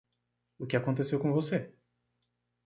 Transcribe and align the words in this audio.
O 0.57 0.65
que 0.65 0.75
aconteceu 0.75 1.19
com 1.19 1.31
você? 1.31 1.71